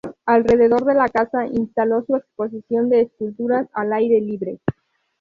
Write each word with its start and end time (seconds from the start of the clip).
Alrededor 0.25 0.83
de 0.85 0.95
la 0.95 1.07
casa 1.09 1.45
instaló 1.45 2.01
su 2.07 2.15
exposición 2.15 2.89
de 2.89 3.01
esculturas 3.01 3.67
al 3.71 3.93
aire 3.93 4.19
libre. 4.19 4.57